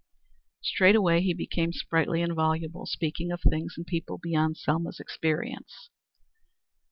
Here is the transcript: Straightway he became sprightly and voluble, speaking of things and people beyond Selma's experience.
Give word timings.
Straightway 0.63 1.21
he 1.21 1.31
became 1.31 1.71
sprightly 1.71 2.23
and 2.23 2.33
voluble, 2.33 2.87
speaking 2.87 3.31
of 3.31 3.39
things 3.41 3.75
and 3.77 3.85
people 3.85 4.17
beyond 4.17 4.57
Selma's 4.57 4.99
experience. 4.99 5.91